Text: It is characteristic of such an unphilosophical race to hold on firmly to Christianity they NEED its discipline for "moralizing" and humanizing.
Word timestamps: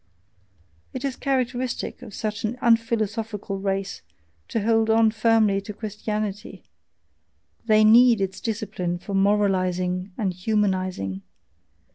It 0.93 1.05
is 1.05 1.15
characteristic 1.15 2.01
of 2.01 2.15
such 2.15 2.43
an 2.43 2.57
unphilosophical 2.59 3.59
race 3.59 4.01
to 4.47 4.63
hold 4.63 4.89
on 4.89 5.11
firmly 5.11 5.61
to 5.61 5.75
Christianity 5.75 6.63
they 7.67 7.83
NEED 7.83 8.19
its 8.19 8.41
discipline 8.41 8.97
for 8.97 9.13
"moralizing" 9.13 10.11
and 10.17 10.33
humanizing. 10.33 11.21